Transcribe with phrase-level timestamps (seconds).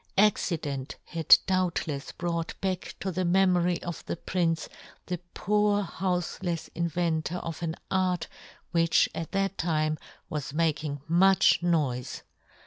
[0.17, 4.67] Accident had doubtlefs brought back to the memory of the prince
[5.05, 8.27] the poor houfelefs inventor of an art
[8.71, 12.23] which at that time was making much noife.